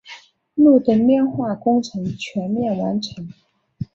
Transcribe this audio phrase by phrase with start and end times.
[0.55, 3.31] 路灯亮化工程全面完成。